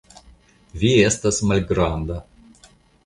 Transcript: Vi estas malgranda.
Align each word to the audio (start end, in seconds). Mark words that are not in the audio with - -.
Vi 0.83 0.89
estas 1.09 1.41
malgranda. 1.51 2.21